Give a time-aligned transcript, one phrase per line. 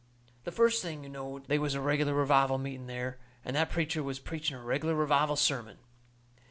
[0.45, 4.01] The first thing you knowed they was a reg'lar revival meeting there, and that preacher
[4.01, 5.77] was preaching a reg'lar revival sermon.